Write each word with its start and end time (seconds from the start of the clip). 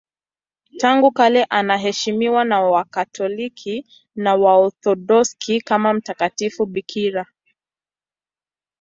Tangu 0.77 1.11
kale 1.11 1.43
anaheshimiwa 1.43 2.45
na 2.45 2.61
Wakatoliki 2.61 3.85
na 4.15 4.35
Waorthodoksi 4.35 5.61
kama 5.61 5.93
mtakatifu 5.93 6.65
bikira. 6.65 7.25